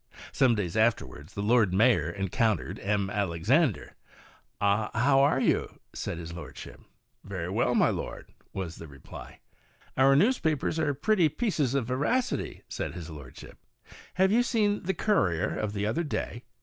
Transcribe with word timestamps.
Some 0.31 0.55
days 0.55 0.75
afterwards 0.75 1.35
the 1.35 1.43
Lord 1.43 1.75
Mayor 1.75 2.09
encountered 2.09 2.79
M. 2.79 3.07
Alexandre." 3.11 3.93
Ah, 4.59 4.89
how 4.95 5.19
are 5.19 5.39
you?" 5.39 5.79
said 5.93 6.17
his 6.17 6.33
lordship." 6.33 6.81
Very 7.23 7.49
well, 7.51 7.75
my 7.75 7.91
lord," 7.91 8.25
was 8.51 8.77
the 8.77 8.87
reply. 8.87 9.41
"Our 9.95 10.15
newspapers 10.15 10.79
are 10.79 10.95
pretty 10.95 11.29
pieces 11.29 11.75
of 11.75 11.85
veracity," 11.85 12.63
said 12.67 12.93
his 12.95 13.11
lordship; 13.11 13.59
"have 14.15 14.31
you 14.31 14.41
seen 14.41 14.81
the 14.81 14.95
Courier 14.95 15.55
of 15.55 15.73
the 15.73 15.85
other 15.85 16.03
day? 16.03 16.45